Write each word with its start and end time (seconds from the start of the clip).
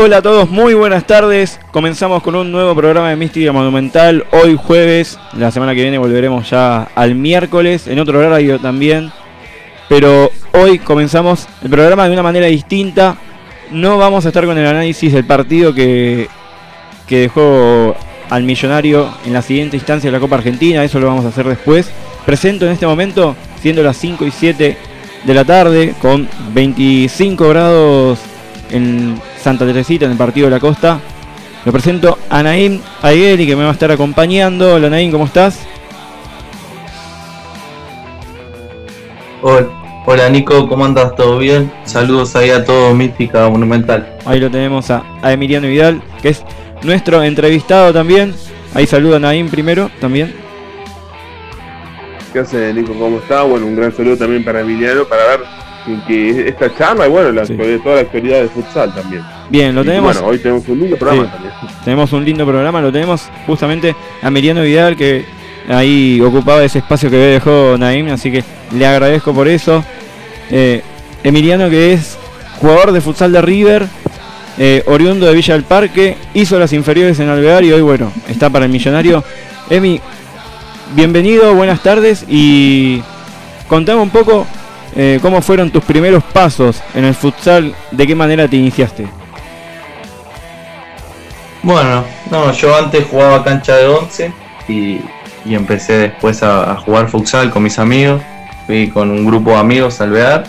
Hola 0.00 0.18
a 0.18 0.22
todos, 0.22 0.48
muy 0.48 0.74
buenas 0.74 1.08
tardes. 1.08 1.58
Comenzamos 1.72 2.22
con 2.22 2.36
un 2.36 2.52
nuevo 2.52 2.72
programa 2.76 3.10
de 3.10 3.16
Mística 3.16 3.50
Monumental. 3.50 4.24
Hoy 4.30 4.56
jueves, 4.56 5.18
la 5.32 5.50
semana 5.50 5.74
que 5.74 5.82
viene 5.82 5.98
volveremos 5.98 6.48
ya 6.48 6.84
al 6.94 7.16
miércoles, 7.16 7.88
en 7.88 7.98
otro 7.98 8.20
horario 8.20 8.60
también. 8.60 9.10
Pero 9.88 10.30
hoy 10.52 10.78
comenzamos 10.78 11.48
el 11.64 11.70
programa 11.70 12.06
de 12.06 12.12
una 12.12 12.22
manera 12.22 12.46
distinta. 12.46 13.16
No 13.72 13.98
vamos 13.98 14.24
a 14.24 14.28
estar 14.28 14.46
con 14.46 14.56
el 14.56 14.66
análisis 14.68 15.12
del 15.12 15.24
partido 15.24 15.74
que, 15.74 16.28
que 17.08 17.18
dejó 17.18 17.96
al 18.30 18.44
millonario 18.44 19.12
en 19.26 19.32
la 19.32 19.42
siguiente 19.42 19.76
instancia 19.78 20.12
de 20.12 20.16
la 20.16 20.20
Copa 20.20 20.36
Argentina. 20.36 20.84
Eso 20.84 21.00
lo 21.00 21.08
vamos 21.08 21.24
a 21.24 21.30
hacer 21.30 21.48
después. 21.48 21.90
Presento 22.24 22.66
en 22.66 22.70
este 22.70 22.86
momento, 22.86 23.34
siendo 23.60 23.82
las 23.82 23.96
5 23.96 24.24
y 24.26 24.30
7 24.30 24.76
de 25.24 25.34
la 25.34 25.44
tarde, 25.44 25.92
con 26.00 26.28
25 26.54 27.48
grados 27.48 28.20
en 28.70 29.20
Santa 29.40 29.64
Teresita, 29.64 30.04
en 30.04 30.12
el 30.12 30.18
partido 30.18 30.46
de 30.46 30.50
la 30.52 30.60
costa. 30.60 31.00
Lo 31.64 31.72
presento 31.72 32.18
a 32.30 32.42
Naim 32.42 32.80
Aigueli, 33.02 33.46
que 33.46 33.56
me 33.56 33.62
va 33.62 33.70
a 33.70 33.72
estar 33.72 33.90
acompañando. 33.90 34.74
Hola 34.74 34.90
Naim, 34.90 35.10
¿cómo 35.10 35.26
estás? 35.26 35.66
Hola, 39.42 39.68
hola 40.06 40.28
Nico, 40.30 40.68
¿cómo 40.68 40.84
andas? 40.84 41.14
¿Todo 41.14 41.38
bien? 41.38 41.70
Saludos 41.84 42.34
ahí 42.36 42.50
a 42.50 42.64
todo 42.64 42.94
Mística 42.94 43.48
Monumental. 43.48 44.16
Ahí 44.24 44.40
lo 44.40 44.50
tenemos 44.50 44.90
a, 44.90 45.04
Emiliano 45.22 45.68
Vidal, 45.68 46.02
que 46.22 46.30
es 46.30 46.44
nuestro 46.82 47.22
entrevistado 47.22 47.92
también. 47.92 48.34
Ahí 48.74 48.86
saluda 48.86 49.16
a 49.16 49.20
Naim 49.20 49.48
primero 49.48 49.90
también. 50.00 50.34
¿Qué 52.32 52.40
hace 52.40 52.72
Nico? 52.74 52.94
¿Cómo 52.94 53.18
está? 53.18 53.42
Bueno, 53.42 53.66
un 53.66 53.76
gran 53.76 53.94
saludo 53.94 54.16
también 54.16 54.44
para 54.44 54.60
Emiliano 54.60 55.04
para 55.04 55.24
ver 55.24 55.40
que 56.06 56.48
esta 56.48 56.74
charla 56.74 57.06
y 57.06 57.10
bueno, 57.10 57.32
la, 57.32 57.46
toda 57.46 57.94
la 57.96 58.00
actualidad 58.02 58.38
del 58.38 58.48
futsal 58.48 58.94
también. 58.94 59.22
Bien, 59.50 59.74
lo 59.74 59.84
tenemos. 59.84 60.14
bueno, 60.14 60.28
hoy 60.28 60.38
tenemos 60.38 60.68
un 60.68 60.80
lindo 60.80 60.96
programa 60.96 61.32
también. 61.32 61.52
Tenemos 61.84 62.12
un 62.12 62.24
lindo 62.24 62.46
programa, 62.46 62.80
lo 62.80 62.92
tenemos 62.92 63.28
justamente 63.46 63.94
a 64.22 64.28
Emiliano 64.28 64.62
Vidal 64.62 64.96
que 64.96 65.24
ahí 65.68 66.20
ocupaba 66.20 66.62
ese 66.62 66.78
espacio 66.78 67.10
que 67.10 67.16
dejó 67.16 67.76
Naim, 67.78 68.08
así 68.10 68.30
que 68.30 68.44
le 68.72 68.86
agradezco 68.86 69.32
por 69.32 69.48
eso. 69.48 69.84
Eh, 70.50 70.82
Emiliano 71.24 71.68
que 71.68 71.92
es 71.92 72.18
jugador 72.60 72.92
de 72.92 73.00
futsal 73.00 73.32
de 73.32 73.42
River, 73.42 73.86
eh, 74.58 74.82
oriundo 74.86 75.26
de 75.26 75.34
Villa 75.34 75.54
del 75.54 75.64
Parque, 75.64 76.16
hizo 76.34 76.58
las 76.58 76.72
inferiores 76.72 77.18
en 77.20 77.28
Alvear 77.28 77.64
y 77.64 77.72
hoy 77.72 77.82
bueno, 77.82 78.12
está 78.28 78.50
para 78.50 78.66
el 78.66 78.70
millonario. 78.70 79.24
Emi, 79.70 80.00
bienvenido, 80.94 81.54
buenas 81.54 81.82
tardes 81.82 82.24
y 82.28 83.02
contame 83.68 84.00
un 84.00 84.10
poco 84.10 84.46
eh, 85.00 85.20
¿Cómo 85.22 85.40
fueron 85.40 85.70
tus 85.70 85.84
primeros 85.84 86.24
pasos 86.24 86.82
en 86.92 87.04
el 87.04 87.14
futsal? 87.14 87.72
¿De 87.92 88.04
qué 88.04 88.16
manera 88.16 88.48
te 88.48 88.56
iniciaste? 88.56 89.08
Bueno, 91.62 92.04
no, 92.32 92.50
yo 92.52 92.76
antes 92.76 93.06
jugaba 93.08 93.44
cancha 93.44 93.76
de 93.76 93.86
11 93.86 94.32
y, 94.68 95.00
empecé 95.46 95.98
después 95.98 96.42
a, 96.42 96.74
jugar 96.76 97.08
futsal 97.08 97.50
con 97.50 97.62
mis 97.62 97.78
amigos. 97.78 98.20
Fui 98.66 98.90
con 98.90 99.10
un 99.10 99.24
grupo 99.24 99.50
de 99.50 99.58
amigos 99.58 100.00
al 100.00 100.10
vear. 100.10 100.44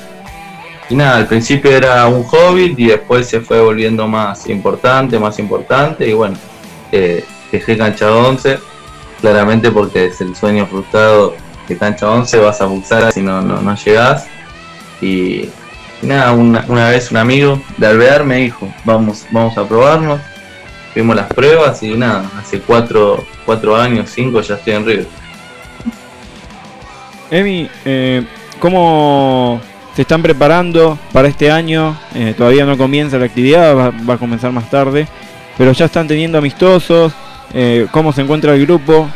Y 0.90 0.96
nada, 0.96 1.18
al 1.18 1.28
principio 1.28 1.70
era 1.70 2.08
un 2.08 2.24
hobby 2.24 2.74
y 2.76 2.88
después 2.88 3.28
se 3.28 3.42
fue 3.42 3.62
volviendo 3.62 4.08
más 4.08 4.48
importante, 4.50 5.20
más 5.20 5.38
importante. 5.38 6.10
Y 6.10 6.14
bueno, 6.14 6.38
eh, 6.92 7.24
dejé 7.52 7.78
cancha 7.78 8.08
de 8.08 8.12
11, 8.14 8.60
claramente 9.22 9.70
porque 9.70 10.08
es 10.08 10.20
el 10.22 10.36
sueño 10.36 10.66
frustrado 10.66 11.36
de 11.68 11.78
cancha 11.78 12.10
11 12.10 12.40
vas 12.40 12.60
a 12.62 12.68
futsal 12.68 13.14
si 13.14 13.22
no, 13.22 13.42
no, 13.42 13.62
no 13.62 13.76
llegás. 13.76 14.28
Y, 15.02 15.50
nada, 16.02 16.32
una, 16.34 16.90
vez 16.90 17.12
un 17.12 17.18
amigo 17.18 17.62
de 17.78 17.88
Alvear 17.88 18.24
me 18.24 18.38
dijo, 18.38 18.72
vamos, 18.86 19.26
vamos 19.32 19.58
a 19.58 19.68
probarnos. 19.68 20.20
Vimos 20.96 21.16
las 21.16 21.28
pruebas 21.28 21.82
y 21.84 21.90
nada, 21.96 22.30
hace 22.38 22.60
cuatro, 22.60 23.24
cuatro 23.46 23.76
años, 23.76 24.10
cinco 24.14 24.42
ya 24.42 24.56
estoy 24.56 24.74
en 24.74 24.86
River. 24.86 25.08
Emi, 27.32 27.70
eh, 27.86 28.26
¿cómo 28.60 29.62
se 29.96 30.02
están 30.02 30.22
preparando 30.24 30.98
para 31.14 31.28
este 31.28 31.52
año? 31.52 31.96
Eh, 32.16 32.34
todavía 32.36 32.66
no 32.66 32.76
comienza 32.78 33.20
la 33.20 33.26
actividad, 33.26 33.76
va, 33.76 34.14
a 34.14 34.18
comenzar 34.18 34.52
más 34.52 34.70
tarde, 34.70 35.08
pero 35.58 35.72
ya 35.74 35.86
están 35.86 36.08
teniendo 36.08 36.40
amistosos. 36.40 37.14
Eh, 37.54 37.88
¿Cómo 37.92 38.12
se 38.12 38.22
encuentra 38.22 38.56
el 38.56 38.66
grupo? 38.66 39.08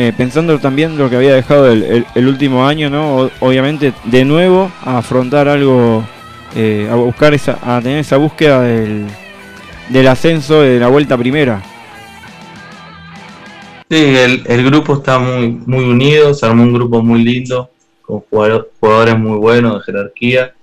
Eh, 0.00 0.12
pensando 0.16 0.60
también 0.60 0.96
lo 0.96 1.10
que 1.10 1.16
había 1.16 1.34
dejado 1.34 1.72
el, 1.72 2.06
último 2.14 2.64
año, 2.64 2.88
¿no? 2.88 3.28
obviamente, 3.40 3.92
de 4.04 4.24
nuevo, 4.24 4.70
a 4.80 4.98
afrontar 4.98 5.48
algo, 5.48 6.04
eh, 6.54 6.88
a 6.88 6.94
buscar 6.94 7.34
esa, 7.34 7.58
a 7.60 7.82
tener 7.82 7.98
esa 7.98 8.16
búsqueda 8.16 8.62
del, 8.62 9.06
del 9.88 10.06
ascenso 10.06 10.62
de 10.62 10.78
la 10.78 10.86
vuelta 10.86 11.18
primera. 11.18 11.60
Sí, 13.90 14.14
el, 14.46 14.64
grupo 14.66 14.94
está 14.94 15.18
muy, 15.18 15.48
muy 15.66 15.84
unido, 15.86 16.32
se 16.32 16.46
armó 16.46 16.62
un 16.62 16.74
grupo 16.74 17.02
muy 17.02 17.24
lindo, 17.24 17.68
con 18.00 18.20
jugadores 18.20 19.18
muy 19.18 19.36
buenos 19.36 19.78
de 19.78 19.84
jerarquía, 19.84 20.54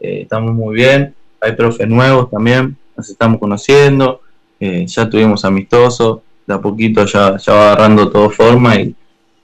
eh, 0.00 0.20
estamos 0.22 0.54
muy 0.54 0.74
bien, 0.74 1.14
hay 1.38 1.52
profes 1.52 1.86
nuevos 1.86 2.30
también, 2.30 2.74
nos 2.96 3.10
estamos 3.10 3.38
conociendo, 3.38 4.22
ya 4.58 5.10
tuvimos 5.10 5.44
amistosos, 5.44 6.20
de 6.46 6.54
a 6.54 6.60
poquito 6.60 7.04
ya, 7.06 7.36
ya 7.36 7.52
va 7.52 7.72
agarrando 7.72 8.10
todo 8.10 8.30
forma 8.30 8.76
y 8.76 8.94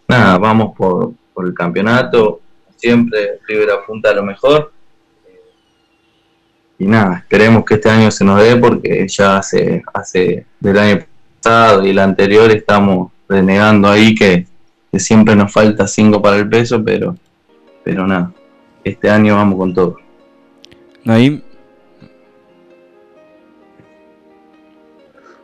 nada, 0.08 0.38
vamos 0.38 0.76
por, 0.76 1.14
el 1.42 1.54
campeonato, 1.54 2.40
siempre 2.76 3.38
River 3.48 3.70
apunta 3.70 4.10
a 4.10 4.14
lo 4.14 4.22
mejor. 4.22 4.72
Y 6.78 6.86
nada, 6.86 7.18
esperemos 7.18 7.64
que 7.64 7.74
este 7.74 7.88
año 7.88 8.10
se 8.10 8.24
nos 8.24 8.42
dé 8.42 8.56
porque 8.56 9.06
ya 9.08 9.38
hace, 9.38 9.82
hace 9.94 10.44
del 10.58 10.78
año 10.78 11.06
pasado 11.42 11.82
y 11.84 11.90
el 11.90 11.98
anterior 11.98 12.50
estamos 12.50 13.10
renegando 13.26 13.88
ahí 13.88 14.14
que, 14.14 14.46
siempre 14.98 15.36
nos 15.36 15.52
falta 15.52 15.86
5 15.86 16.20
para 16.20 16.36
el 16.36 16.48
peso, 16.48 16.82
pero, 16.84 17.16
pero 17.84 18.06
nada, 18.06 18.32
este 18.84 19.08
año 19.08 19.36
vamos 19.36 19.56
con 19.56 19.72
todo. 19.72 19.96
Naim, 21.04 21.40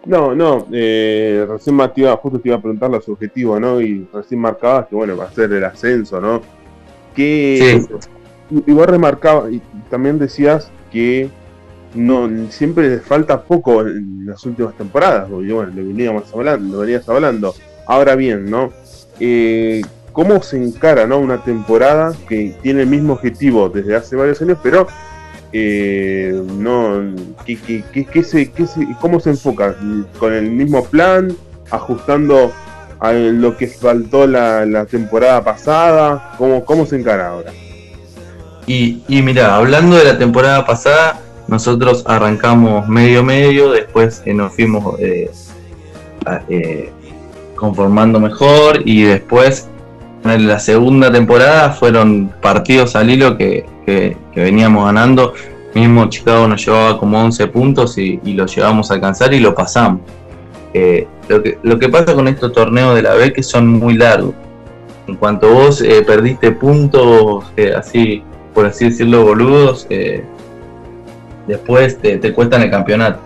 No, 0.06 0.36
no, 0.36 0.68
eh, 0.72 1.44
recién 1.48 1.74
Matías, 1.74 2.16
justo 2.20 2.38
te 2.38 2.48
iba 2.48 2.56
a 2.56 2.60
preguntar 2.60 2.88
los 2.90 3.08
objetivos, 3.08 3.60
¿no? 3.60 3.80
Y 3.80 4.06
recién 4.12 4.40
marcabas 4.40 4.86
que, 4.86 4.94
bueno, 4.94 5.16
va 5.16 5.24
a 5.24 5.32
ser 5.32 5.52
el 5.52 5.64
ascenso, 5.64 6.20
¿no? 6.20 6.42
Que 7.14 7.84
igual 8.66 8.86
remarcaba, 8.86 9.50
y 9.50 9.60
también 9.90 10.18
decías 10.18 10.70
que 10.92 11.28
no 11.94 12.28
siempre 12.50 12.88
les 12.88 13.02
falta 13.02 13.42
poco 13.42 13.80
en 13.80 14.26
las 14.26 14.44
últimas 14.46 14.76
temporadas, 14.76 15.28
porque 15.28 15.52
bueno, 15.52 15.72
lo 15.74 15.82
veníamos 15.84 16.32
hablando, 16.32 16.76
lo 16.76 16.82
venías 16.82 17.08
hablando. 17.08 17.54
Ahora 17.86 18.14
bien, 18.14 18.48
¿no? 18.48 18.70
Eh, 19.18 19.82
¿Cómo 20.12 20.40
se 20.42 20.56
encara 20.56 21.06
¿no? 21.06 21.18
una 21.18 21.42
temporada 21.42 22.14
que 22.28 22.54
tiene 22.62 22.82
el 22.82 22.86
mismo 22.86 23.14
objetivo 23.14 23.68
desde 23.68 23.96
hace 23.96 24.14
varios 24.14 24.40
años, 24.40 24.58
pero 24.62 24.86
eh, 25.58 26.42
no, 26.58 27.14
¿qué, 27.46 28.22
se, 28.22 28.52
¿cómo 29.00 29.20
se 29.20 29.30
enfoca? 29.30 29.74
¿Con 30.18 30.34
el 30.34 30.50
mismo 30.50 30.84
plan? 30.84 31.34
¿Ajustando 31.70 32.52
a 33.00 33.12
lo 33.12 33.56
que 33.56 33.66
faltó 33.66 34.26
la, 34.26 34.84
temporada 34.84 35.42
pasada? 35.42 36.34
¿Cómo, 36.36 36.62
¿Cómo 36.64 36.84
se 36.84 36.96
encara 36.96 37.28
ahora? 37.28 37.52
Y, 38.66 39.02
y 39.08 39.22
mira, 39.22 39.56
hablando 39.56 39.96
de 39.96 40.04
la 40.04 40.18
temporada 40.18 40.66
pasada, 40.66 41.20
nosotros 41.48 42.04
arrancamos 42.06 42.86
medio 42.86 43.24
medio, 43.24 43.70
después 43.72 44.20
eh, 44.26 44.34
nos 44.34 44.52
fuimos 44.52 45.00
eh, 45.00 45.30
eh, 46.50 46.90
conformando 47.54 48.20
mejor 48.20 48.82
y 48.84 49.04
después 49.04 49.68
en 50.30 50.48
la 50.48 50.58
segunda 50.58 51.10
temporada 51.10 51.70
fueron 51.70 52.32
partidos 52.40 52.96
al 52.96 53.10
hilo 53.10 53.36
que, 53.36 53.64
veníamos 54.34 54.84
ganando. 54.84 55.34
Mismo 55.74 56.08
Chicago 56.08 56.48
nos 56.48 56.64
llevaba 56.64 56.98
como 56.98 57.22
11 57.22 57.46
puntos 57.48 57.98
y, 57.98 58.18
lo 58.32 58.46
llevamos 58.46 58.90
a 58.90 58.94
alcanzar 58.94 59.32
y 59.34 59.40
lo 59.40 59.54
pasamos. 59.54 60.00
Eh, 60.74 61.06
lo, 61.28 61.42
que, 61.42 61.58
lo 61.62 61.78
que 61.78 61.88
pasa 61.88 62.14
con 62.14 62.28
estos 62.28 62.52
torneos 62.52 62.94
de 62.94 63.02
la 63.02 63.14
B 63.14 63.32
que 63.32 63.42
son 63.42 63.68
muy 63.68 63.94
largos. 63.94 64.34
En 65.06 65.16
cuanto 65.16 65.52
vos 65.52 65.80
eh, 65.80 66.02
perdiste 66.06 66.50
puntos 66.52 67.44
eh, 67.56 67.72
así, 67.76 68.22
por 68.52 68.66
así 68.66 68.86
decirlo, 68.86 69.24
boludos, 69.24 69.86
después 71.46 71.98
te, 71.98 72.18
te 72.18 72.32
cuestan 72.32 72.62
el 72.62 72.70
campeonato. 72.70 73.20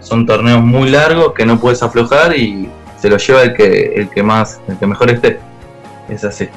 Son 0.00 0.24
torneos 0.24 0.62
muy 0.62 0.88
largos 0.88 1.32
que 1.34 1.44
no 1.44 1.58
puedes 1.58 1.82
aflojar 1.82 2.36
y 2.36 2.68
se 2.98 3.10
lo 3.10 3.18
lleva 3.18 3.42
el 3.42 3.54
que, 3.54 3.92
el 3.94 4.08
que 4.08 4.22
más, 4.22 4.60
el 4.68 4.78
que 4.78 4.86
mejor 4.86 5.10
esté. 5.10 5.38
Es 6.08 6.24
así. 6.24 6.48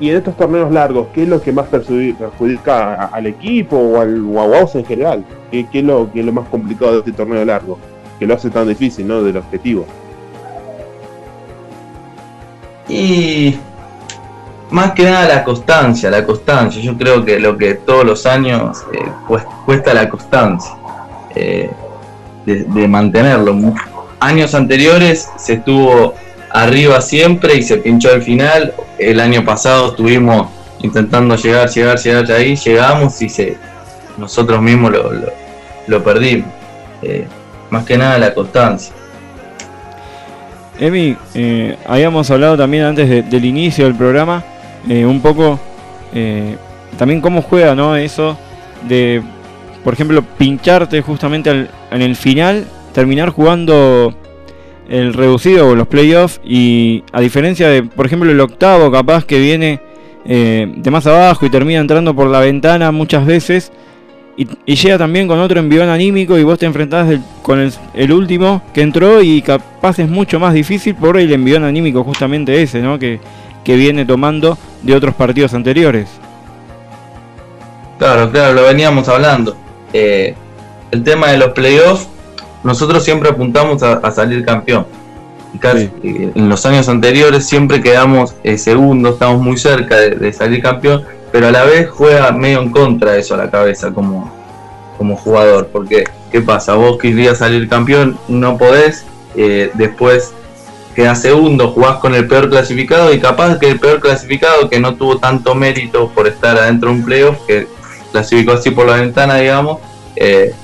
Y 0.00 0.10
en 0.10 0.16
estos 0.16 0.36
torneos 0.36 0.72
largos, 0.72 1.08
¿qué 1.14 1.22
es 1.22 1.28
lo 1.28 1.40
que 1.40 1.52
más 1.52 1.66
perjudica 1.68 3.04
al 3.06 3.26
equipo 3.26 3.76
o 3.76 4.00
al 4.00 4.24
o 4.24 4.70
en 4.74 4.84
general? 4.84 5.24
¿Qué, 5.50 5.66
es 5.72 5.84
lo, 5.84 6.10
es 6.12 6.24
lo 6.24 6.32
más 6.32 6.48
complicado 6.48 6.92
de 6.92 6.98
este 6.98 7.12
torneo 7.12 7.44
largo? 7.44 7.78
Que 8.18 8.26
lo 8.26 8.34
hace 8.34 8.50
tan 8.50 8.66
difícil, 8.66 9.06
¿no? 9.06 9.22
Del 9.22 9.36
objetivo. 9.36 9.86
Y 12.88 13.56
más 14.70 14.92
que 14.92 15.04
nada 15.04 15.28
la 15.28 15.44
constancia, 15.44 16.10
la 16.10 16.24
constancia. 16.24 16.82
Yo 16.82 16.96
creo 16.98 17.24
que 17.24 17.38
lo 17.38 17.56
que 17.56 17.74
todos 17.74 18.04
los 18.04 18.26
años 18.26 18.84
eh, 18.92 19.38
cuesta 19.64 19.94
la 19.94 20.08
constancia. 20.08 20.74
Eh, 21.34 21.70
de, 22.46 22.88
mantenerlo. 22.88 23.74
Años 24.20 24.54
anteriores 24.54 25.28
se 25.36 25.54
estuvo 25.54 26.14
arriba 26.52 27.00
siempre 27.00 27.56
y 27.56 27.62
se 27.62 27.78
pinchó 27.78 28.10
al 28.10 28.22
final. 28.22 28.74
El 28.98 29.20
año 29.20 29.44
pasado 29.44 29.90
estuvimos 29.90 30.48
intentando 30.80 31.36
llegar, 31.36 31.68
llegar, 31.68 31.98
llegar 31.98 32.32
ahí, 32.32 32.56
llegamos 32.56 33.20
y 33.22 33.28
se, 33.28 33.56
nosotros 34.18 34.60
mismos 34.60 34.92
lo, 35.86 36.04
perdimos. 36.04 36.48
Eh, 37.02 37.26
más 37.70 37.84
que 37.84 37.96
nada 37.96 38.18
la 38.18 38.34
constancia. 38.34 38.94
Emi, 40.78 41.16
eh, 41.34 41.76
habíamos 41.86 42.30
hablado 42.30 42.56
también 42.56 42.84
antes 42.84 43.30
del 43.30 43.44
inicio 43.44 43.84
del 43.84 43.94
programa, 43.94 44.42
eh, 44.88 45.04
un 45.04 45.20
poco 45.20 45.58
también 46.98 47.22
cómo 47.22 47.40
juega 47.40 47.74
¿no? 47.74 47.96
eso 47.96 48.36
de, 48.86 49.22
por 49.82 49.94
ejemplo, 49.94 50.22
pincharte 50.22 51.00
justamente 51.00 51.68
en 51.90 52.02
el 52.02 52.16
final, 52.16 52.66
terminar 52.92 53.30
jugando 53.30 54.14
el 54.88 55.14
reducido 55.14 55.68
o 55.68 55.74
los 55.74 55.86
playoffs 55.88 56.40
y 56.44 57.04
a 57.12 57.20
diferencia 57.20 57.68
de, 57.68 57.82
por 57.82 58.06
ejemplo, 58.06 58.30
el 58.30 58.40
octavo 58.40 58.90
capaz 58.90 59.24
que 59.24 59.38
viene 59.38 59.80
eh, 60.24 60.72
de 60.76 60.90
más 60.90 61.06
abajo 61.06 61.46
y 61.46 61.50
termina 61.50 61.80
entrando 61.80 62.14
por 62.14 62.28
la 62.28 62.40
ventana 62.40 62.92
muchas 62.92 63.26
veces 63.26 63.72
y, 64.36 64.46
llega 64.74 64.98
también 64.98 65.28
con 65.28 65.38
otro 65.38 65.60
envión 65.60 65.88
anímico 65.88 66.38
y 66.38 66.42
vos 66.42 66.58
te 66.58 66.66
enfrentás 66.66 67.18
con 67.42 67.70
el, 67.94 68.12
último 68.12 68.62
que 68.72 68.82
entró 68.82 69.22
y 69.22 69.42
capaz 69.42 69.98
es 69.98 70.08
mucho 70.08 70.40
más 70.40 70.54
difícil 70.54 70.94
por 70.94 71.18
el 71.18 71.32
envión 71.32 71.64
anímico 71.64 72.02
justamente 72.02 72.62
ese, 72.62 72.80
¿no? 72.80 72.98
Que, 72.98 73.20
que 73.64 73.76
viene 73.76 74.04
tomando 74.04 74.56
de 74.82 74.94
otros 74.94 75.14
partidos 75.14 75.54
anteriores. 75.54 76.08
Claro, 77.98 78.30
claro, 78.30 78.54
lo 78.54 78.62
veníamos 78.64 79.08
hablando. 79.08 79.56
Eh, 79.92 80.34
el 80.90 81.04
tema 81.04 81.28
de 81.28 81.38
los 81.38 81.52
playoffs, 81.52 82.08
nosotros 82.62 83.04
siempre 83.04 83.30
apuntamos 83.30 83.82
a, 83.82 84.10
salir 84.10 84.44
campeón. 84.44 84.86
Casi, 85.58 85.90
eh, 86.02 86.32
En 86.34 86.48
los 86.48 86.64
años 86.64 86.88
anteriores 86.88 87.46
siempre 87.46 87.82
quedamos 87.82 88.34
eh, 88.42 88.56
segundos, 88.56 89.14
estamos 89.14 89.42
muy 89.42 89.58
cerca 89.58 89.96
de, 89.96 90.32
salir 90.32 90.62
campeón, 90.62 91.04
pero 91.30 91.48
a 91.48 91.50
la 91.50 91.64
vez 91.64 91.90
juega 91.90 92.32
medio 92.32 92.62
en 92.62 92.70
contra 92.70 93.12
de 93.12 93.20
eso 93.20 93.34
a 93.34 93.38
la 93.38 93.50
cabeza 93.50 93.90
como, 93.92 94.32
como 94.96 95.16
jugador. 95.16 95.68
Porque, 95.72 96.04
¿qué 96.30 96.40
pasa? 96.40 96.74
Vos 96.74 96.98
querías 96.98 97.38
salir 97.38 97.68
campeón, 97.68 98.18
no 98.28 98.56
podés, 98.56 99.04
después 99.74 100.32
quedas 100.94 101.22
segundo, 101.22 101.68
jugás 101.70 101.96
con 101.96 102.14
el 102.14 102.26
peor 102.26 102.50
clasificado 102.50 103.12
y 103.12 103.18
capaz 103.18 103.58
que 103.58 103.70
el 103.70 103.80
peor 103.80 104.00
clasificado 104.00 104.68
que 104.68 104.78
no 104.78 104.94
tuvo 104.94 105.18
tanto 105.18 105.54
mérito 105.54 106.10
por 106.10 106.26
estar 106.26 106.56
adentro 106.58 106.90
de 106.90 106.96
un 106.96 107.04
playoff, 107.04 107.38
que 107.46 107.66
clasificó 108.10 108.52
así 108.52 108.70
por 108.70 108.86
la 108.86 108.96
ventana, 108.96 109.36
digamos, 109.36 109.78
eh, 110.16 110.54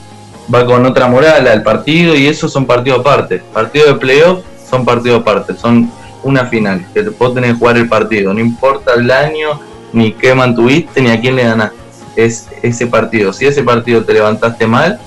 va 0.53 0.65
con 0.65 0.85
otra 0.87 1.09
moral 1.09 1.47
al 1.47 1.62
partido 1.62 2.15
y 2.15 2.27
eso 2.27 2.49
son 2.49 2.67
partidos 2.67 3.00
aparte. 3.00 3.43
Partidos 3.53 3.89
de 3.89 3.95
playoff 3.95 4.45
son 4.69 4.85
partidos 4.85 5.21
aparte, 5.21 5.55
son 5.55 5.91
una 6.23 6.47
final, 6.47 6.85
que 6.93 7.03
vos 7.03 7.35
tenés 7.35 7.53
que 7.53 7.59
jugar 7.59 7.77
el 7.77 7.89
partido, 7.89 8.35
no 8.35 8.41
importa 8.41 8.95
el 8.95 9.11
año, 9.11 9.61
ni 9.93 10.12
qué 10.12 10.35
mantuviste, 10.35 11.00
ni 11.00 11.11
a 11.11 11.21
quién 11.21 11.37
le 11.37 11.45
ganaste. 11.45 11.77
Es 12.17 12.49
ese 12.62 12.87
partido. 12.87 13.33
Si 13.33 13.47
ese 13.47 13.62
partido 13.62 14.03
te 14.03 14.12
levantaste 14.12 14.67
mal, 14.67 14.99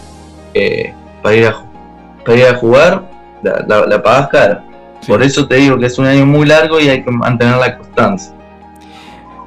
eh, 0.53 0.93
para, 1.21 1.35
ir 1.35 1.47
a, 1.47 1.63
para 2.25 2.37
ir 2.37 2.45
a 2.45 2.55
jugar, 2.55 3.09
la, 3.43 3.85
la, 3.85 4.01
pagás 4.01 4.29
cara. 4.29 4.63
Por 5.05 5.21
eso 5.21 5.47
te 5.47 5.55
digo 5.55 5.77
que 5.77 5.87
es 5.87 5.97
un 5.97 6.05
año 6.05 6.25
muy 6.25 6.45
largo 6.45 6.79
y 6.79 6.87
hay 6.87 7.03
que 7.03 7.11
mantener 7.11 7.57
la 7.57 7.77
constancia. 7.77 8.33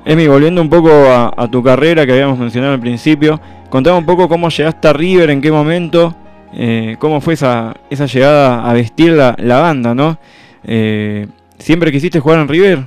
Emi, 0.05 0.26
volviendo 0.26 0.61
un 0.61 0.69
poco 0.69 0.91
a, 0.91 1.49
tu 1.50 1.62
carrera 1.62 2.05
que 2.05 2.12
habíamos 2.12 2.38
mencionado 2.38 2.75
al 2.75 2.81
principio, 2.81 3.41
contame 3.74 3.98
un 3.98 4.06
poco 4.06 4.28
cómo 4.28 4.50
llegaste 4.50 4.86
a 4.86 4.92
River, 4.92 5.30
en 5.30 5.40
qué 5.40 5.50
momento, 5.50 6.14
eh, 6.52 6.94
cómo 7.00 7.20
fue 7.20 7.34
esa, 7.34 7.74
esa 7.90 8.06
llegada 8.06 8.70
a 8.70 8.72
vestir 8.72 9.10
la, 9.14 9.34
banda, 9.36 9.96
¿no? 9.96 10.16
Eh, 10.62 11.26
¿Siempre 11.58 11.90
quisiste 11.90 12.20
jugar 12.20 12.38
en 12.38 12.46
River? 12.46 12.86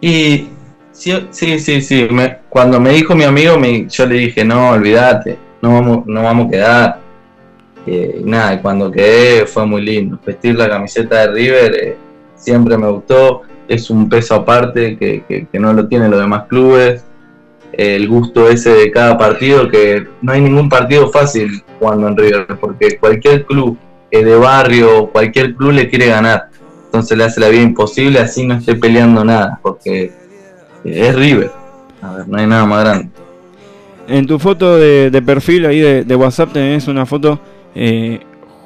Y 0.00 0.46
sí, 0.92 1.26
sí, 1.30 1.58
sí, 1.58 1.82
sí. 1.82 2.08
cuando 2.48 2.78
me 2.78 2.90
dijo 2.90 3.16
mi 3.16 3.24
amigo, 3.24 3.56
yo 3.88 4.06
le 4.06 4.14
dije, 4.14 4.44
no, 4.44 4.70
olvídate, 4.70 5.36
no 5.60 5.72
vamos, 5.72 6.06
no 6.06 6.22
vamos 6.22 6.46
a 6.46 6.50
quedar. 6.50 7.00
Eh, 7.88 8.20
nada, 8.24 8.62
cuando 8.62 8.92
quedé 8.92 9.44
fue 9.44 9.66
muy 9.66 9.82
lindo. 9.82 10.20
Vestir 10.24 10.54
la 10.54 10.68
camiseta 10.68 11.22
de 11.22 11.32
River 11.32 11.96
siempre 12.36 12.78
me 12.78 12.88
gustó 12.88 13.42
es 13.66 13.90
un 13.90 14.08
peso 14.08 14.36
aparte 14.36 14.96
que, 14.96 15.48
no 15.54 15.72
lo 15.72 15.88
tienen 15.88 16.12
los 16.12 16.20
demás 16.20 16.44
clubes. 16.48 17.04
El 17.72 18.08
gusto 18.08 18.48
ese 18.48 18.70
de 18.70 18.90
cada 18.90 19.16
partido, 19.16 19.68
que 19.68 20.06
no 20.22 20.32
hay 20.32 20.40
ningún 20.40 20.68
partido 20.68 21.08
fácil 21.10 21.62
jugando 21.78 22.08
en 22.08 22.16
River, 22.16 22.46
porque 22.60 22.98
cualquier 22.98 23.44
club 23.46 23.78
de 24.10 24.36
barrio, 24.36 25.08
cualquier 25.08 25.54
club 25.54 25.72
le 25.72 25.88
quiere 25.88 26.06
ganar. 26.06 26.48
Entonces 26.86 27.16
le 27.16 27.24
hace 27.24 27.40
la 27.40 27.48
vida 27.48 27.62
imposible, 27.62 28.18
así 28.18 28.46
no 28.46 28.54
esté 28.54 28.74
peleando 28.74 29.24
nada, 29.24 29.60
porque 29.62 30.10
es 30.84 31.14
River. 31.14 31.50
A 32.02 32.14
ver, 32.14 32.28
no 32.28 32.38
hay 32.38 32.46
nada 32.46 32.66
más 32.66 32.84
grande. 32.84 33.08
En 34.08 34.26
tu 34.26 34.40
foto 34.40 34.76
de, 34.76 35.22
perfil 35.24 35.66
ahí 35.66 35.78
de, 35.80 36.16
WhatsApp 36.16 36.52
tenés 36.52 36.88
una 36.88 37.06
foto 37.06 37.38
eh, 37.76 38.18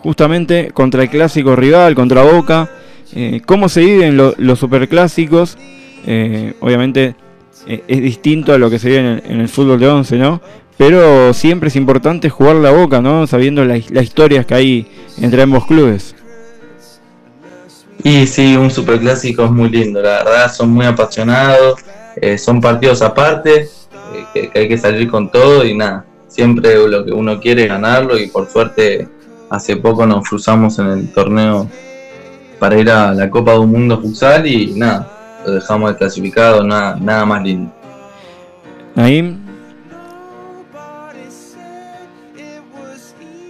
justamente 0.03 0.71
contra 0.73 1.03
el 1.03 1.11
clásico 1.11 1.55
rival, 1.55 1.95
contra 1.95 2.23
Boca. 2.23 2.71
Eh, 3.15 3.43
cómo 3.45 3.69
se 3.69 3.81
viven 3.83 4.17
los 4.17 4.59
superclásicos. 4.59 5.59
Eh, 6.07 6.55
obviamente 6.61 7.15
eh, 7.67 7.83
es 7.87 8.03
distinto 8.03 8.53
a 8.53 8.59
lo 8.59 8.71
que 8.71 8.79
se 8.79 8.89
vive 8.89 9.23
en 9.25 9.41
el, 9.41 9.49
fútbol 9.49 9.81
de 9.81 9.89
11, 9.89 10.17
¿no? 10.19 10.41
Pero 10.77 11.33
siempre 11.33 11.69
es 11.69 11.77
importante 11.77 12.29
jugar 12.31 12.57
la 12.57 12.71
boca, 12.71 13.01
¿no? 13.01 13.27
Sabiendo 13.27 13.65
las 13.65 13.79
historias 14.03 14.45
que 14.45 14.55
hay 14.55 14.87
entre 15.21 15.43
ambos 15.43 15.67
clubes. 15.67 16.15
Y 18.03 18.27
sí, 18.27 18.57
un 18.57 18.71
superclásico 18.71 19.45
es 19.45 19.51
muy 19.51 19.71
lindo, 19.71 20.03
la 20.03 20.25
verdad, 20.25 20.53
son 20.53 20.71
muy 20.71 20.85
apasionados, 20.85 21.81
son 22.37 22.61
partidos 22.61 23.01
aparte, 23.03 23.69
que, 24.33 24.51
hay 24.55 24.69
que 24.69 24.79
salir 24.79 25.11
con 25.11 25.31
todo 25.31 25.65
y 25.65 25.75
nada, 25.75 26.05
siempre 26.29 26.77
lo 26.89 27.05
que 27.05 27.13
uno 27.13 27.41
quiere 27.41 27.63
es 27.63 27.69
ganarlo 27.69 28.19
y 28.19 28.27
por 28.27 28.49
suerte 28.49 29.09
hace 29.51 29.77
poco 29.77 30.07
nos 30.07 30.29
cruzamos 30.29 30.79
en 30.79 30.87
el 30.89 31.13
torneo 31.13 31.69
para 32.59 32.79
ir 32.79 32.91
a 32.91 33.13
la 33.15 33.31
Copa 33.31 33.53
del 33.53 33.67
Mundo 33.67 34.01
Futsal 34.01 34.47
y 34.47 34.75
nada, 34.75 35.11
lo 35.45 35.53
dejamos 35.53 35.95
clasificado, 35.95 36.63
nada, 36.65 36.97
nada 37.01 37.25
más 37.27 37.43
lindo. 37.43 37.73
Naim. 38.95 39.39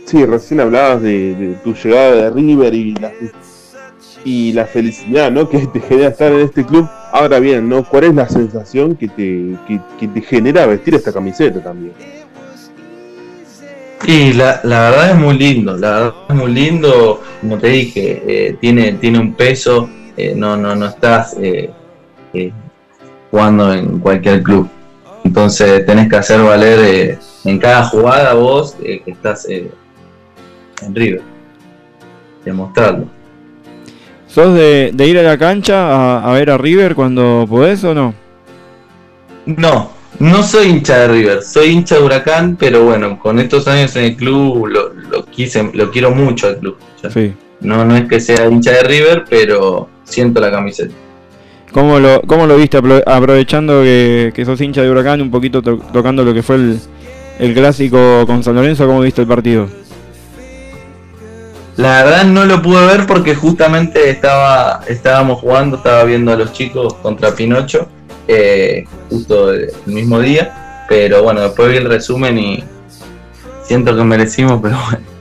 Sí, 0.07 0.25
recién 0.27 0.61
hablabas 0.61 1.03
de, 1.03 1.57
tu 1.65 1.75
llegada 1.75 2.13
de 2.13 2.31
River 2.31 2.75
y 2.75 2.95
la, 2.95 3.13
y 4.25 4.53
la 4.53 4.67
felicidad 4.67 5.31
¿no? 5.31 5.49
que 5.49 5.67
te 5.67 5.81
genera 5.81 6.09
estar 6.09 6.33
en 6.33 6.41
este 6.41 6.65
club. 6.65 6.89
Ahora 7.13 7.39
bien, 7.41 7.69
¿no? 7.69 7.85
¿cuál 7.85 8.05
es 8.05 8.15
la 8.15 8.29
sensación 8.29 8.97
que 8.97 9.09
te, 9.09 9.57
que 9.99 10.09
te 10.09 10.21
genera 10.21 10.67
vestir 10.67 10.95
esta 10.95 11.13
camiseta 11.13 11.63
también? 11.63 11.93
Y 14.07 14.35
la, 14.35 14.61
la 14.65 14.91
verdad 14.91 15.11
es 15.13 15.17
muy 15.17 15.39
lindo, 15.39 15.77
la 15.79 15.91
verdad 15.91 16.15
es 16.29 16.35
muy 16.35 16.53
lindo, 16.53 17.23
como 17.41 17.59
te 17.59 17.69
dije, 17.69 18.23
eh, 18.27 18.57
tiene, 18.61 18.93
tiene 18.95 19.19
un 19.19 19.35
peso, 19.35 19.89
eh, 20.15 20.35
no, 20.37 20.59
no, 20.59 20.77
no 20.77 20.87
estás 20.87 21.35
eh, 21.41 21.71
jugando 23.31 23.73
en 23.73 23.99
cualquier 23.99 24.43
club. 24.43 24.69
Entonces 25.25 25.85
tenés 25.87 26.09
que 26.09 26.17
hacer 26.17 26.43
valer 26.43 27.19
en 27.45 27.59
cada 27.59 27.85
jugada 27.85 28.35
vos 28.35 28.77
que 28.81 29.03
estás 29.07 29.47
en 29.49 29.71
River, 30.95 31.23
demostrarlo. 32.45 33.07
¿Sos 34.27 34.55
de, 34.55 34.93
ir 34.99 35.19
a 35.19 35.23
la 35.23 35.39
cancha 35.39 35.89
a, 35.89 36.31
a 36.31 36.33
ver 36.35 36.51
a 36.51 36.59
River 36.59 36.95
cuando 36.95 37.47
podés 37.49 37.85
o 37.85 37.95
no? 37.95 38.15
No, 39.47 39.91
no 40.19 40.43
soy 40.43 40.69
hincha 40.69 41.01
de 41.01 41.09
River, 41.09 41.43
soy 41.43 41.71
hincha 41.71 41.97
de 41.97 42.03
Huracán, 42.03 42.57
pero 42.57 42.85
bueno, 42.85 43.19
con 43.19 43.39
estos 43.39 43.67
años 43.67 43.95
en 43.97 44.05
el 44.05 44.17
club 44.17 44.67
lo, 44.69 45.25
quise, 45.27 45.71
lo 45.73 45.91
quiero 45.91 46.11
mucho 46.13 46.49
al 46.49 46.59
club. 46.59 46.79
No, 47.61 47.85
no 47.85 47.97
es 47.97 48.09
que 48.09 48.21
sea 48.21 48.47
hincha 48.47 48.73
de 48.73 48.83
River, 48.83 49.25
pero 49.29 49.89
siento 50.05 50.41
la 50.41 50.51
camiseta. 50.51 50.95
¿Cómo 51.75 51.99
lo, 51.99 52.23
cómo 52.23 52.47
lo 52.47 52.57
viste 52.57 52.79
aprovechando 53.05 53.83
que, 53.83 54.43
sos 54.47 54.61
hincha 54.61 54.81
de 54.81 54.89
Huracán, 54.89 55.21
un 55.21 55.33
poquito 55.33 55.61
tocando 55.61 56.23
lo 56.23 56.33
que 56.33 56.45
fue 56.45 56.79
el, 57.41 57.53
clásico 57.53 58.25
con 58.27 58.45
San 58.45 58.55
Lorenzo? 58.55 58.87
¿Cómo 58.87 59.01
viste 59.01 59.23
el 59.23 59.27
partido? 59.27 59.67
La 61.77 62.05
verdad 62.05 62.27
no 62.27 62.45
lo 62.45 62.63
pude 62.63 62.87
ver 62.87 63.07
porque 63.09 63.35
justamente 63.35 64.09
estaba 64.09 64.83
estábamos 64.87 65.41
jugando, 65.41 65.79
estaba 65.79 66.05
viendo 66.05 66.33
a 66.33 66.37
los 66.37 66.53
chicos 66.53 66.95
contra 66.95 67.35
Pinocho 67.35 67.89
eh, 68.29 68.85
justo 69.11 69.53
el 69.53 69.73
mismo 69.87 70.21
día. 70.21 70.87
Pero 70.89 71.25
bueno, 71.25 71.41
después 71.41 71.73
vi 71.73 71.79
el 71.79 71.89
resumen 71.89 72.39
y 72.39 72.65
siento 73.65 73.97
que 73.97 74.05
merecimos, 74.05 74.61
pero 74.63 74.79
bueno. 74.89 75.14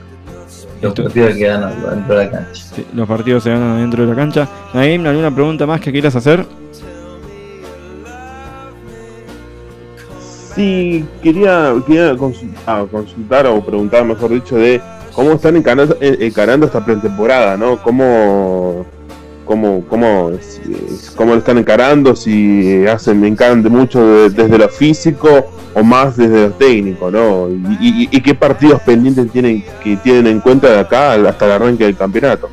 Los 0.84 0.94
partidos 0.94 1.34
quedan 1.34 1.70
dentro 1.80 2.14
de 2.14 2.24
la 2.24 2.30
cancha. 2.30 2.62
los 2.92 3.08
partidos 3.08 3.42
se 3.42 3.50
ganan 3.50 3.80
dentro 3.80 4.02
de 4.04 4.10
la 4.10 4.16
cancha. 4.16 4.48
Naim, 4.74 5.06
¿alguna 5.06 5.34
pregunta 5.34 5.66
más 5.66 5.80
que 5.80 5.90
quieras 5.90 6.14
hacer? 6.14 6.44
Sí, 10.54 11.04
quería, 11.22 11.72
quería 11.86 12.16
consultar, 12.16 12.62
ah, 12.66 12.84
consultar, 12.90 13.46
o 13.46 13.64
preguntar, 13.64 14.04
mejor 14.04 14.30
dicho, 14.30 14.56
de 14.56 14.80
cómo 15.12 15.32
están 15.32 15.56
encarando, 15.56 15.96
encarando 16.00 16.66
esta 16.66 16.84
pretemporada, 16.84 17.56
¿no? 17.56 17.78
¿Cómo, 17.78 18.86
cómo, 19.44 19.84
cómo, 19.88 20.30
cómo 21.16 21.32
lo 21.32 21.38
están 21.38 21.58
encarando? 21.58 22.16
Si 22.16 22.86
hacen, 22.86 23.20
me 23.20 23.28
encantan 23.28 23.72
mucho 23.72 24.28
desde 24.30 24.58
lo 24.58 24.68
físico 24.68 25.50
o 25.74 25.82
más 25.82 26.16
desde 26.16 26.48
lo 26.48 26.50
técnico, 26.52 27.10
¿no? 27.10 27.48
Y, 27.80 28.06
qué 28.20 28.34
partidos 28.34 28.80
pendientes 28.82 29.30
tienen 29.30 29.64
que 29.82 29.96
tienen 29.96 30.26
en 30.26 30.40
cuenta 30.40 30.70
de 30.70 30.80
acá 30.80 31.12
hasta 31.14 31.46
el 31.46 31.52
arranque 31.52 31.84
del 31.84 31.96
campeonato. 31.96 32.48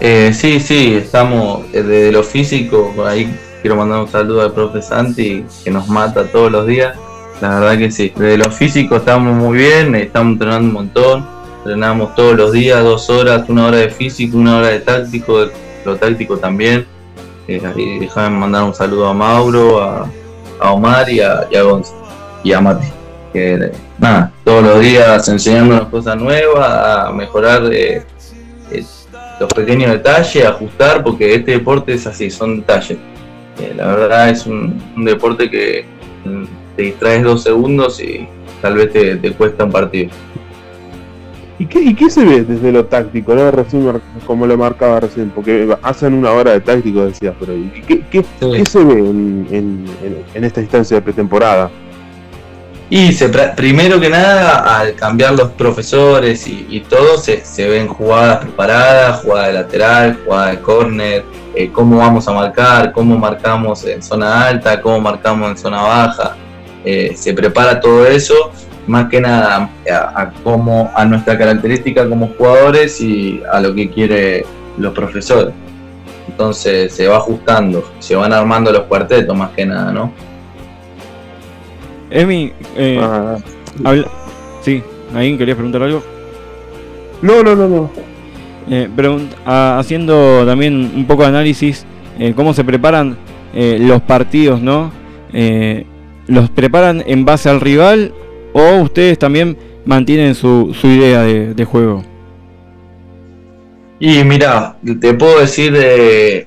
Eh, 0.00 0.32
sí, 0.34 0.58
sí, 0.58 0.94
estamos 0.94 1.70
desde 1.70 2.10
lo 2.10 2.24
físico, 2.24 2.92
ahí 3.06 3.32
quiero 3.60 3.76
mandar 3.76 4.00
un 4.00 4.08
saludo 4.08 4.42
al 4.42 4.52
profe 4.52 4.82
Santi 4.82 5.44
que 5.62 5.70
nos 5.70 5.88
mata 5.88 6.24
todos 6.26 6.50
los 6.50 6.66
días. 6.66 6.96
La 7.40 7.60
verdad 7.60 7.78
que 7.78 7.90
sí, 7.90 8.12
desde 8.16 8.38
lo 8.38 8.50
físico 8.50 8.96
estamos 8.96 9.34
muy 9.34 9.58
bien, 9.58 9.94
estamos 9.94 10.32
entrenando 10.32 10.68
un 10.68 10.74
montón, 10.74 11.26
entrenamos 11.62 12.14
todos 12.16 12.36
los 12.36 12.52
días, 12.52 12.82
dos 12.82 13.08
horas, 13.08 13.48
una 13.48 13.66
hora 13.66 13.78
de 13.78 13.90
físico, 13.90 14.36
una 14.36 14.58
hora 14.58 14.68
de 14.68 14.80
táctico, 14.80 15.46
lo 15.84 15.96
táctico 15.96 16.36
también. 16.36 16.86
Eh, 17.46 17.60
déjame 18.00 18.36
mandar 18.36 18.64
un 18.64 18.74
saludo 18.74 19.06
a 19.06 19.14
Mauro, 19.14 19.80
a, 19.80 20.08
Omar 20.60 21.08
y 21.08 21.20
a, 21.20 21.46
y 21.50 22.48
y 22.48 22.52
a 22.52 22.60
Mati. 22.60 22.86
Que 23.32 23.72
nada, 23.98 24.32
todos 24.44 24.62
los 24.62 24.80
días 24.80 25.26
enseñándonos 25.28 25.88
cosas 25.88 26.16
nuevas, 26.16 27.06
a 27.06 27.12
mejorar 27.12 27.62
eh, 27.72 28.02
eh, 28.70 28.84
los 29.40 29.52
pequeños 29.54 29.90
detalles, 29.90 30.44
ajustar, 30.44 31.02
porque 31.02 31.34
este 31.34 31.52
deporte 31.52 31.94
es 31.94 32.06
así, 32.06 32.30
son 32.30 32.58
detalles. 32.58 32.98
Eh, 33.58 33.72
la 33.76 33.86
verdad 33.94 34.30
es 34.30 34.46
un, 34.46 34.80
deporte 34.96 35.50
que 35.50 35.84
te 36.76 36.82
distraes 36.82 37.22
dos 37.22 37.42
segundos 37.42 38.00
y 38.00 38.26
tal 38.60 38.74
vez 38.74 38.92
te, 38.92 39.32
cuesta 39.32 39.64
un 39.64 39.72
partido. 39.72 40.10
¿Y 41.62 41.94
qué, 41.94 42.10
se 42.10 42.24
ve 42.24 42.42
desde 42.42 42.72
lo 42.72 42.86
táctico? 42.86 43.36
¿no? 43.36 43.48
Recién, 43.52 43.88
como 44.26 44.48
lo 44.48 44.58
marcaba 44.58 44.98
recién, 44.98 45.30
porque 45.30 45.72
hacen 45.82 46.12
una 46.14 46.32
hora 46.32 46.50
de 46.50 46.60
táctico, 46.60 47.04
decías, 47.04 47.34
pero 47.38 47.52
¿qué, 47.86 48.66
se 48.66 48.82
ve 48.82 48.98
en, 48.98 49.86
esta 50.34 50.60
instancia 50.60 50.96
de 50.96 51.02
pretemporada? 51.02 51.70
Y 52.90 53.12
se, 53.12 53.28
primero 53.28 54.00
que 54.00 54.08
nada, 54.08 54.80
al 54.80 54.94
cambiar 54.94 55.34
los 55.34 55.52
profesores 55.52 56.48
y, 56.48 56.80
todo, 56.80 57.16
se, 57.16 57.44
se, 57.44 57.68
ven 57.68 57.86
jugadas 57.86 58.38
preparadas, 58.38 59.22
jugada 59.22 59.46
de 59.46 59.52
lateral, 59.52 60.18
jugada 60.24 60.50
de 60.50 60.60
córner, 60.60 61.24
eh, 61.54 61.70
cómo 61.72 61.98
vamos 61.98 62.26
a 62.26 62.32
marcar, 62.32 62.90
cómo 62.90 63.16
marcamos 63.16 63.84
en 63.84 64.02
zona 64.02 64.48
alta, 64.48 64.82
cómo 64.82 65.00
marcamos 65.00 65.50
en 65.52 65.56
zona 65.56 65.82
baja. 65.82 66.36
Eh, 66.84 67.12
se 67.14 67.32
prepara 67.32 67.78
todo 67.78 68.04
eso, 68.04 68.50
más 68.86 69.08
que 69.08 69.20
nada 69.20 69.70
a, 69.90 70.30
como, 70.42 70.90
a 70.94 71.04
nuestra 71.04 71.38
característica 71.38 72.08
como 72.08 72.28
jugadores 72.38 73.00
y 73.00 73.42
a 73.52 73.60
lo 73.60 73.74
que 73.74 73.90
quiere 73.90 74.44
los 74.78 74.92
profesores. 74.92 75.54
Entonces 76.28 76.92
se 76.92 77.06
va 77.06 77.16
ajustando, 77.18 77.84
se 77.98 78.16
van 78.16 78.32
armando 78.32 78.72
los 78.72 78.82
cuartetos 78.82 79.36
más 79.36 79.50
que 79.50 79.66
nada, 79.66 79.92
¿no? 79.92 80.12
Emi, 82.10 82.52
eh, 82.76 83.00
ah, 83.00 83.36
sí, 84.60 84.82
¿alguien 85.14 85.38
querías 85.38 85.56
preguntar 85.56 85.82
algo? 85.82 86.02
No, 87.22 87.42
no, 87.42 87.54
no, 87.54 87.68
no. 87.68 87.90
Eh, 88.70 88.88
haciendo 89.44 90.44
también 90.46 90.92
un 90.94 91.04
poco 91.06 91.22
de 91.22 91.28
análisis, 91.28 91.84
eh, 92.18 92.32
cómo 92.34 92.54
se 92.54 92.64
preparan 92.64 93.16
eh, 93.54 93.78
los 93.80 94.02
partidos, 94.02 94.60
¿no? 94.60 94.92
¿Los 96.26 96.50
preparan 96.50 97.02
en 97.06 97.24
base 97.24 97.48
al 97.48 97.60
rival 97.60 98.12
o 98.52 98.82
ustedes 98.82 99.18
también 99.18 99.56
mantienen 99.84 100.34
su, 100.34 100.74
su 100.78 100.86
idea 100.86 101.22
de, 101.22 101.64
juego? 101.64 102.04
Y 103.98 104.24
mira, 104.24 104.76
te 105.00 105.14
puedo 105.14 105.40
decir 105.40 105.72
de, 105.72 106.46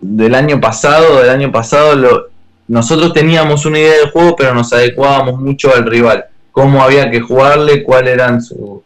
del 0.00 0.34
año 0.34 0.60
pasado, 0.60 1.20
del 1.20 1.30
año 1.30 1.52
pasado 1.52 2.28
nosotros 2.68 3.12
teníamos 3.12 3.66
una 3.66 3.78
idea 3.78 4.04
de 4.04 4.10
juego, 4.10 4.36
pero 4.36 4.54
nos 4.54 4.72
adecuábamos 4.72 5.40
mucho 5.40 5.74
al 5.74 5.86
rival, 5.86 6.26
cómo 6.52 6.82
había 6.82 7.10
que 7.10 7.20
jugarle, 7.20 7.82
cuáles 7.82 8.14
eran 8.14 8.40
sus 8.40 8.80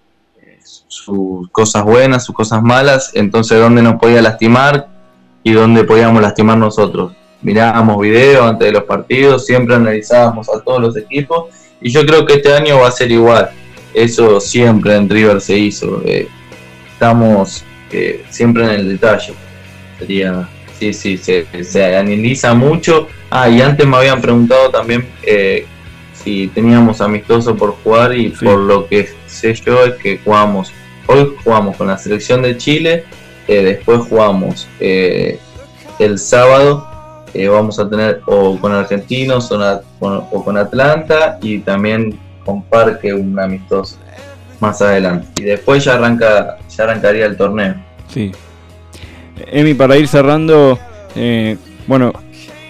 sus 0.94 1.50
cosas 1.50 1.84
buenas, 1.84 2.24
sus 2.24 2.34
cosas 2.34 2.62
malas, 2.62 3.10
entonces 3.14 3.58
dónde 3.58 3.82
nos 3.82 3.96
podía 3.96 4.22
lastimar 4.22 4.88
y 5.42 5.52
dónde 5.52 5.84
podíamos 5.84 6.22
lastimar 6.22 6.56
nosotros. 6.56 7.12
Mirábamos 7.42 8.00
videos 8.00 8.46
antes 8.46 8.66
de 8.68 8.72
los 8.72 8.84
partidos, 8.84 9.44
siempre 9.44 9.74
analizábamos 9.74 10.48
a 10.48 10.60
todos 10.60 10.80
los 10.80 10.96
equipos 10.96 11.46
y 11.84 11.90
yo 11.90 12.04
creo 12.06 12.24
que 12.24 12.34
este 12.34 12.52
año 12.54 12.80
va 12.80 12.88
a 12.88 12.90
ser 12.90 13.12
igual. 13.12 13.50
Eso 13.92 14.40
siempre 14.40 14.96
en 14.96 15.08
River 15.08 15.38
se 15.42 15.58
hizo. 15.58 16.02
Eh, 16.06 16.26
estamos 16.90 17.62
eh, 17.92 18.24
siempre 18.30 18.64
en 18.64 18.70
el 18.70 18.88
detalle. 18.88 19.34
Sería, 19.98 20.48
sí, 20.78 20.94
sí, 20.94 21.18
se, 21.18 21.46
se, 21.62 21.94
analiza 21.94 22.54
mucho. 22.54 23.06
Ah, 23.28 23.50
y 23.50 23.60
antes 23.60 23.86
me 23.86 23.98
habían 23.98 24.22
preguntado 24.22 24.70
también 24.70 25.06
eh, 25.24 25.66
si 26.14 26.48
teníamos 26.48 27.02
amistoso 27.02 27.54
por 27.54 27.72
jugar 27.72 28.16
y 28.16 28.30
por 28.30 28.60
lo 28.60 28.88
que 28.88 29.10
sé 29.26 29.52
yo 29.52 29.84
es 29.84 29.96
que 29.96 30.18
jugamos, 30.24 30.72
hoy 31.06 31.34
jugamos 31.44 31.76
con 31.76 31.88
la 31.88 31.98
selección 31.98 32.40
de 32.40 32.56
Chile, 32.56 33.04
después 33.46 34.00
jugamos 34.08 34.66
el 34.80 36.18
sábado, 36.18 36.93
eh, 37.34 37.48
vamos 37.48 37.78
a 37.78 37.88
tener 37.88 38.22
o 38.26 38.58
con 38.58 38.72
Argentinos 38.72 39.50
o, 39.50 40.44
con, 40.44 40.56
Atlanta 40.56 41.38
y 41.42 41.58
también 41.58 42.18
con 42.44 42.62
Parque 42.62 43.12
un 43.12 43.38
amistoso 43.38 43.96
más 44.60 44.80
adelante. 44.80 45.26
Y 45.36 45.42
después 45.44 45.84
ya 45.84 45.94
arranca, 45.94 46.58
ya 46.68 46.84
arrancaría 46.84 47.26
el 47.26 47.36
torneo. 47.36 47.74
Sí. 48.08 48.32
Emi, 49.48 49.74
para 49.74 49.96
ir 49.96 50.06
cerrando, 50.06 50.78
bueno, 51.86 52.12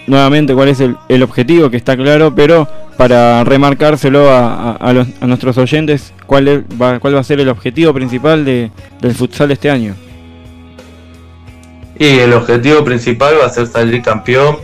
nuevamente 0.07 0.53
cuál 0.53 0.69
es 0.69 0.79
el, 0.79 1.23
objetivo, 1.23 1.69
que 1.69 1.77
está 1.77 1.95
claro, 1.95 2.33
pero 2.33 2.67
para 2.97 3.43
remarcárselo 3.43 4.29
a, 4.31 4.93
nuestros 5.21 5.57
oyentes, 5.57 6.13
¿cuál, 6.25 6.65
va, 6.81 6.99
cuál 6.99 7.15
va 7.15 7.19
a 7.19 7.23
ser 7.23 7.39
el 7.39 7.49
objetivo 7.49 7.93
principal 7.93 8.45
de, 8.45 8.71
del 9.01 9.13
futsal 9.13 9.51
este 9.51 9.69
año. 9.69 9.95
Y 11.97 12.19
el 12.19 12.33
objetivo 12.33 12.83
principal 12.83 13.35
va 13.41 13.45
a 13.45 13.49
ser 13.49 13.67
salir 13.67 14.01
campeón 14.01 14.57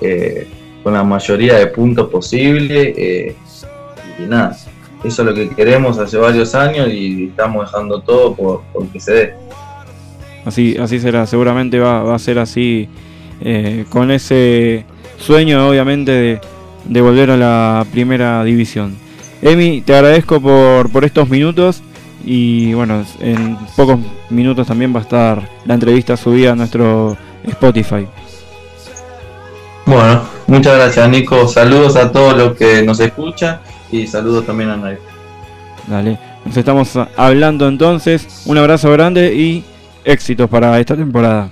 eh, 0.00 0.48
con 0.82 0.92
la 0.92 1.02
mayoría 1.02 1.54
de 1.54 1.66
puntos 1.68 2.10
posible. 2.10 2.94
Eh, 2.96 3.36
y 4.18 4.22
nada, 4.22 4.56
eso 5.02 5.22
es 5.22 5.28
lo 5.28 5.34
que 5.34 5.48
queremos 5.50 5.98
hace 5.98 6.18
varios 6.18 6.54
años 6.54 6.88
y 6.92 7.26
estamos 7.26 7.66
dejando 7.66 8.00
todo 8.00 8.34
por, 8.34 8.88
que 8.92 9.00
se 9.00 9.12
dé. 9.12 9.34
Así, 10.44 10.76
así 10.78 11.00
será, 11.00 11.26
seguramente 11.26 11.78
va, 11.78 12.02
va 12.02 12.14
a 12.14 12.18
ser 12.18 12.38
así 12.38 12.88
eh, 13.40 13.84
con 13.88 14.10
ese 14.10 14.84
sueño 15.18 15.68
obviamente 15.68 16.40
de, 16.84 17.00
volver 17.00 17.30
a 17.30 17.36
la 17.36 17.86
primera 17.92 18.44
división. 18.44 18.96
Emi, 19.42 19.80
te 19.80 19.94
agradezco 19.94 20.40
por, 20.40 20.90
por 20.90 21.04
estos 21.04 21.28
minutos 21.28 21.82
y 22.24 22.72
bueno, 22.74 23.04
en 23.20 23.56
pocos 23.76 23.98
minutos 24.30 24.66
también 24.66 24.94
va 24.94 25.00
a 25.00 25.02
estar 25.02 25.48
la 25.64 25.74
entrevista 25.74 26.16
subida 26.16 26.52
a 26.52 26.54
nuestro 26.54 27.16
Spotify. 27.46 28.06
Bueno, 29.86 30.22
muchas 30.46 30.76
gracias 30.76 31.08
Nico, 31.08 31.46
saludos 31.46 31.96
a 31.96 32.10
todos 32.10 32.36
los 32.36 32.56
que 32.56 32.82
nos 32.82 32.98
escuchan 33.00 33.60
y 33.92 34.06
saludos 34.06 34.46
también 34.46 34.70
a 34.70 34.76
Nadie. 34.76 34.98
Dale, 35.86 36.18
nos 36.44 36.56
estamos 36.56 36.98
hablando 37.16 37.68
entonces, 37.68 38.42
un 38.46 38.56
abrazo 38.56 38.90
grande 38.90 39.34
y 39.34 39.64
éxitos 40.04 40.48
para 40.48 40.78
esta 40.80 40.96
temporada. 40.96 41.50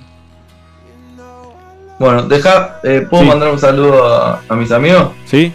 Bueno, 1.99 2.23
deja, 2.23 2.79
eh, 2.83 3.05
¿puedo 3.09 3.23
mandar 3.23 3.51
un 3.51 3.59
saludo 3.59 4.41
a, 4.49 4.55
mis 4.55 4.71
amigos? 4.71 5.11
Sí. 5.25 5.53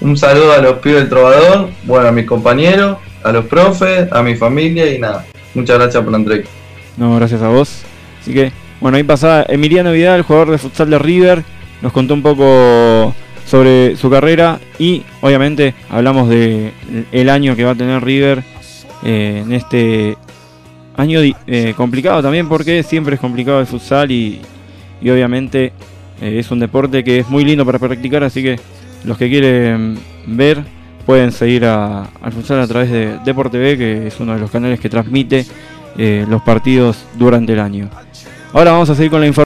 Un 0.00 0.16
saludo 0.16 0.52
a 0.52 0.58
los 0.58 0.74
pibes 0.80 1.00
del 1.00 1.08
trovador, 1.08 1.70
bueno, 1.84 2.08
a 2.08 2.12
mis 2.12 2.26
compañeros, 2.26 2.98
a 3.22 3.32
los 3.32 3.46
profes, 3.46 4.10
a 4.12 4.22
mi 4.22 4.34
familia 4.36 4.92
y 4.92 4.98
nada. 4.98 5.24
Muchas 5.54 5.78
gracias 5.78 6.02
por 6.02 6.12
la 6.12 6.18
entrevista. 6.18 6.50
No, 6.96 7.16
gracias 7.16 7.42
a 7.42 7.48
vos. 7.48 7.82
Así 8.20 8.32
que, 8.32 8.52
bueno, 8.80 8.96
ahí 8.96 9.02
pasaba 9.02 9.44
Emiliano 9.48 9.92
Vidal, 9.92 10.22
jugador 10.22 10.50
de 10.50 10.58
futsal 10.58 10.90
de 10.90 10.98
River, 10.98 11.44
nos 11.80 11.92
contó 11.92 12.14
un 12.14 12.22
poco 12.22 13.14
sobre 13.46 13.96
su 13.96 14.08
carrera 14.08 14.60
y 14.78 15.02
obviamente 15.20 15.74
hablamos 15.90 16.28
de 16.28 16.72
el 17.10 17.28
año 17.28 17.56
que 17.56 17.64
va 17.64 17.72
a 17.72 17.74
tener 17.74 18.02
River 18.02 18.42
eh, 19.02 19.42
en 19.44 19.52
este 19.52 20.16
año 20.96 21.20
eh, 21.46 21.74
complicado 21.76 22.22
también 22.22 22.48
porque 22.48 22.82
siempre 22.82 23.16
es 23.16 23.20
complicado 23.20 23.60
el 23.60 23.66
futsal 23.66 24.10
y, 24.10 24.40
y 25.00 25.10
obviamente 25.10 25.72
eh, 26.20 26.38
es 26.38 26.50
un 26.50 26.60
deporte 26.60 27.02
que 27.02 27.18
es 27.18 27.28
muy 27.28 27.44
lindo 27.44 27.66
para 27.66 27.78
practicar, 27.78 28.22
así 28.22 28.42
que 28.42 28.60
los 29.04 29.18
que 29.18 29.28
quieren 29.28 29.98
ver 30.26 30.62
pueden 31.02 31.32
seguir 31.32 31.64
a, 31.64 32.04
al 32.20 32.32
futsal 32.32 32.60
a 32.60 32.66
través 32.66 32.90
de 32.90 33.18
Deporte 33.24 33.58
B, 33.58 33.76
que 33.76 34.06
es 34.06 34.20
uno 34.20 34.34
de 34.34 34.40
los 34.40 34.50
canales 34.50 34.80
que 34.80 34.88
transmite 34.88 35.44
eh, 35.96 36.24
los 36.28 36.42
partidos 36.42 37.04
durante 37.14 37.52
el 37.52 37.60
año. 37.60 37.88
Ahora 38.52 38.72
vamos 38.72 38.90
a 38.90 38.94
seguir 38.94 39.10
con 39.10 39.20
la 39.20 39.26
información. 39.26 39.40